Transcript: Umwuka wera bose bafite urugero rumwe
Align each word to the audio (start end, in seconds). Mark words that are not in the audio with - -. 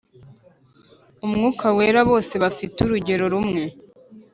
Umwuka 1.25 1.65
wera 1.77 2.01
bose 2.09 2.33
bafite 2.43 2.77
urugero 2.81 3.25
rumwe 3.33 3.63